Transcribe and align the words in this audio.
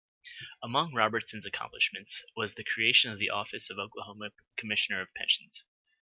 Among 0.63 0.95
Robertson's 0.95 1.45
accomplishments 1.45 2.23
was 2.35 2.55
the 2.55 2.63
creation 2.63 3.11
of 3.11 3.19
the 3.19 3.29
office 3.29 3.69
of 3.69 3.77
Oklahoma 3.77 4.31
Commissioner 4.57 4.99
of 4.99 5.13
Pensions. 5.13 5.63